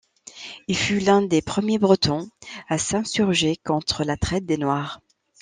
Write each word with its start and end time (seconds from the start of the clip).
Il 0.67 0.75
fut 0.75 0.97
l'un 0.97 1.21
des 1.21 1.43
premiers 1.43 1.77
bretons 1.77 2.27
à 2.69 2.79
s'insurger 2.79 3.57
contre 3.57 4.03
la 4.03 4.17
traite 4.17 4.47
des 4.47 4.57
Noirs. 4.57 4.99